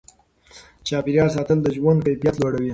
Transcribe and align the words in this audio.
چاپیریال 0.87 1.29
ساتل 1.35 1.57
د 1.61 1.67
ژوند 1.75 1.99
کیفیت 2.05 2.35
لوړوي. 2.37 2.69